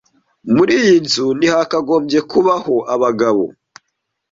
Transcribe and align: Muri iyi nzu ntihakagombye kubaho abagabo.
Muri 0.55 0.73
iyi 0.81 0.95
nzu 1.03 1.25
ntihakagombye 1.37 2.19
kubaho 2.31 2.75
abagabo. 2.93 3.45